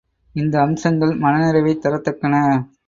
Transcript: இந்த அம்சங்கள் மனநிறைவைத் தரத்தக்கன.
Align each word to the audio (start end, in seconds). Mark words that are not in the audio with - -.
இந்த 0.35 0.61
அம்சங்கள் 0.61 1.13
மனநிறைவைத் 1.19 1.83
தரத்தக்கன. 1.85 2.35